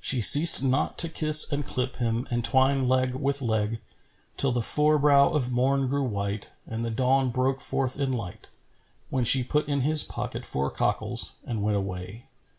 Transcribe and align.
She 0.00 0.22
ceased 0.22 0.62
not 0.62 0.96
to 0.96 1.10
kiss 1.10 1.52
and 1.52 1.62
clip 1.62 1.96
him 1.96 2.26
and 2.30 2.42
twine 2.42 2.88
leg 2.88 3.14
with 3.14 3.42
leg, 3.42 3.80
till 4.38 4.50
the 4.50 4.62
forebrow 4.62 5.28
of 5.34 5.52
Morn 5.52 5.88
grew 5.88 6.04
white 6.04 6.48
and 6.66 6.82
the 6.86 6.90
dawn 6.90 7.28
broke 7.28 7.60
forth 7.60 8.00
in 8.00 8.12
light; 8.14 8.48
when 9.10 9.24
she 9.24 9.44
put 9.44 9.68
in 9.68 9.82
his 9.82 10.04
pocket 10.04 10.46
four 10.46 10.70
cockals[FN#411] 10.70 11.32
and 11.44 11.62
went 11.62 11.76
away. 11.76 12.28